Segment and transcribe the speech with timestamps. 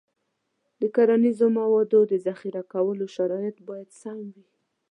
[0.81, 4.45] د کرنیزو موادو د ذخیره کولو شرایط باید سم وي.